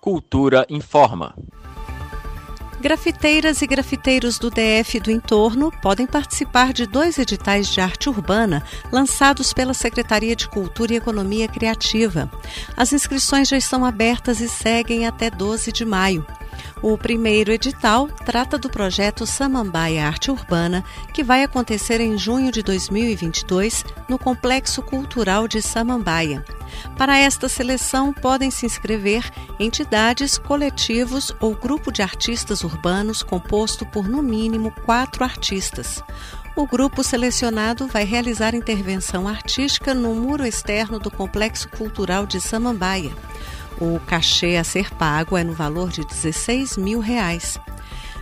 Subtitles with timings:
[0.00, 1.34] Cultura informa.
[2.80, 8.08] Grafiteiras e grafiteiros do DF e do entorno podem participar de dois editais de arte
[8.08, 12.30] urbana lançados pela Secretaria de Cultura e Economia Criativa.
[12.76, 16.24] As inscrições já estão abertas e seguem até 12 de maio.
[16.80, 22.62] O primeiro edital trata do projeto Samambaia Arte Urbana, que vai acontecer em junho de
[22.62, 26.44] 2022 no Complexo Cultural de Samambaia.
[26.96, 29.28] Para esta seleção, podem se inscrever
[29.58, 36.02] entidades, coletivos ou grupo de artistas urbanos composto por no mínimo quatro artistas.
[36.54, 43.12] O grupo selecionado vai realizar intervenção artística no muro externo do Complexo Cultural de Samambaia.
[43.80, 47.58] O cachê a ser pago é no valor de 16 mil reais.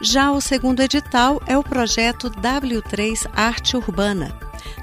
[0.00, 4.32] Já o segundo edital é o projeto W3 Arte Urbana.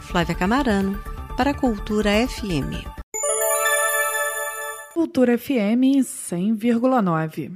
[0.00, 0.98] Flávia Camarano,
[1.36, 2.84] para Cultura FM.
[4.92, 7.52] Cultura FM 100,9.